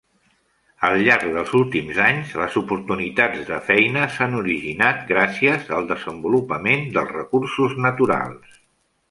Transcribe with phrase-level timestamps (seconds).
[0.87, 7.15] Al llarg dels últims anys, les oportunitats de feina s'han originat gràcies al desenvolupament dels
[7.21, 8.59] recursos naturals.